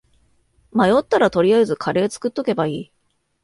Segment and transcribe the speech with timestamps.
[0.73, 2.91] 迷ったら取りあえずカレー作っとけばいい